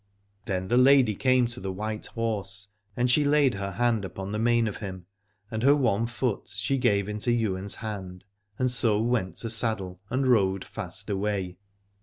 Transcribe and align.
Then 0.45 0.67
the 0.69 0.77
lady 0.79 1.13
came 1.13 1.45
to 1.45 1.59
the 1.59 1.71
white 1.71 2.07
horse, 2.07 2.69
and 2.97 3.11
she 3.11 3.23
laid 3.23 3.53
her 3.53 3.73
hand 3.73 4.03
upon 4.03 4.31
the 4.31 4.39
mane 4.39 4.67
of 4.67 4.77
him, 4.77 5.05
and 5.51 5.61
her 5.61 5.75
one 5.75 6.07
foot 6.07 6.47
she 6.47 6.79
gave 6.79 7.07
into 7.07 7.29
Ywain's 7.29 7.75
hand 7.75 8.25
and 8.57 8.71
so 8.71 8.99
went 8.99 9.35
to 9.37 9.49
saddle 9.51 9.99
and 10.09 10.25
rode 10.25 10.65
fast 10.65 11.07
away. 11.07 11.57